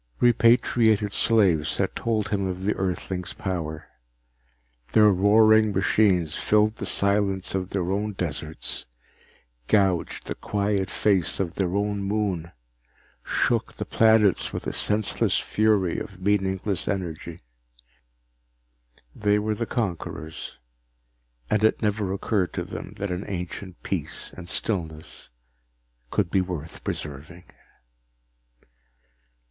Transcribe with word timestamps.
Repatriated 0.19 1.11
slaves 1.13 1.77
had 1.77 1.95
told 1.95 2.29
him 2.29 2.47
of 2.47 2.63
the 2.63 2.73
Earthlings' 2.73 3.33
power. 3.33 3.87
Their 4.93 5.11
roaring 5.11 5.73
machines 5.73 6.33
filled 6.35 6.77
the 6.77 6.87
silence 6.87 7.53
of 7.53 7.69
their 7.69 7.91
own 7.91 8.13
deserts, 8.13 8.87
gouged 9.67 10.25
the 10.25 10.33
quiet 10.33 10.89
face 10.89 11.39
of 11.39 11.53
their 11.53 11.75
own 11.75 12.01
moon, 12.01 12.51
shook 13.23 13.73
the 13.73 13.85
planets 13.85 14.51
with 14.51 14.65
a 14.65 14.73
senseless 14.73 15.37
fury 15.37 15.99
of 15.99 16.19
meaningless 16.19 16.87
energy. 16.87 17.41
They 19.15 19.37
were 19.37 19.53
the 19.53 19.67
conquerors, 19.67 20.57
and 21.47 21.63
it 21.63 21.83
never 21.83 22.11
occurred 22.11 22.53
to 22.53 22.63
them 22.63 22.93
that 22.97 23.11
an 23.11 23.23
ancient 23.27 23.83
peace 23.83 24.33
and 24.35 24.49
stillness 24.49 25.29
could 26.09 26.31
be 26.31 26.41
worth 26.41 26.83
preserving. 26.83 27.43